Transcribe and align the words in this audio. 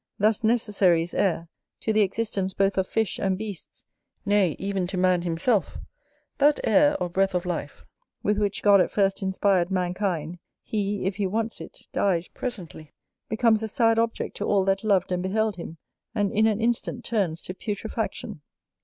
Thus 0.17 0.43
necessary 0.43 1.03
is 1.03 1.13
air, 1.13 1.47
to 1.81 1.93
the 1.93 2.01
existence 2.01 2.55
both 2.55 2.75
of 2.79 2.87
Fish 2.87 3.19
and 3.19 3.37
Beasts, 3.37 3.85
nay, 4.25 4.55
even 4.57 4.87
to 4.87 4.97
Man 4.97 5.21
himself; 5.21 5.77
that 6.39 6.59
air, 6.63 6.97
or 6.99 7.07
breath 7.07 7.35
of 7.35 7.45
life, 7.45 7.85
with 8.23 8.39
which 8.39 8.63
God 8.63 8.81
at 8.81 8.89
first 8.89 9.21
inspired 9.21 9.69
mankind, 9.69 10.39
he, 10.63 11.05
if 11.05 11.17
he 11.17 11.27
wants 11.27 11.61
it, 11.61 11.85
dies 11.93 12.27
presently, 12.27 12.93
becomes 13.29 13.61
a 13.61 13.67
sad 13.67 13.99
object 13.99 14.35
to 14.37 14.45
all 14.47 14.65
that 14.65 14.83
loved 14.83 15.11
and 15.11 15.21
beheld 15.21 15.57
him, 15.57 15.77
and 16.15 16.31
in 16.31 16.47
an 16.47 16.59
instant 16.59 17.05
turns 17.05 17.39
to 17.43 17.53
putrefaction. 17.53 18.41